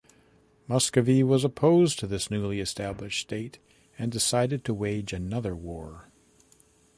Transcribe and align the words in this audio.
Muscovy 0.67 1.21
was 1.21 1.43
opposed 1.43 1.99
to 1.99 2.07
this 2.07 2.31
newly 2.31 2.59
established 2.59 3.21
state, 3.21 3.59
and 3.99 4.11
decided 4.11 4.65
to 4.65 4.73
wage 4.73 5.13
another 5.13 5.55
war. 5.55 6.09